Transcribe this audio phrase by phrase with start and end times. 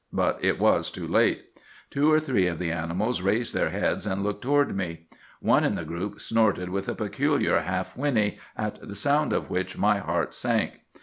[0.11, 1.59] But it was too late.
[1.91, 5.05] Two or three of the animals raised their heads and looked toward me.
[5.41, 9.77] One in the group snorted with a peculiar half whinny, at the sound of which
[9.77, 10.79] my heart sank.